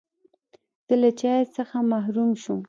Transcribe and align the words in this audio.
زه 0.87 0.93
له 1.01 1.09
چای 1.19 1.43
څخه 1.55 1.77
محروم 1.91 2.31
شوم. 2.41 2.59